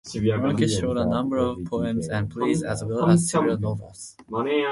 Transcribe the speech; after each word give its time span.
Markish 0.41 0.81
wrote 0.81 0.97
a 0.97 1.05
number 1.05 1.37
of 1.37 1.63
poems 1.65 2.07
and 2.07 2.27
plays, 2.27 2.63
as 2.63 2.83
well 2.83 3.07
as 3.11 3.29
several 3.29 3.59
novels. 3.59 4.17